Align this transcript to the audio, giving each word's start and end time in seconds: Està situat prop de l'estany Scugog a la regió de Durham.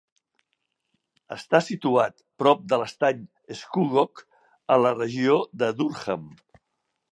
Està 1.35 1.59
situat 1.65 2.23
prop 2.43 2.63
de 2.73 2.79
l'estany 2.83 3.21
Scugog 3.61 4.25
a 4.77 4.81
la 4.87 4.95
regió 4.99 5.39
de 5.65 5.73
Durham. 5.83 6.29